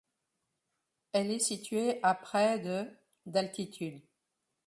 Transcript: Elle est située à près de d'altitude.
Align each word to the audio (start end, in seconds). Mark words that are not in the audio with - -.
Elle 1.13 1.29
est 1.29 1.37
située 1.37 1.99
à 2.01 2.15
près 2.15 2.57
de 2.57 2.85
d'altitude. 3.27 4.01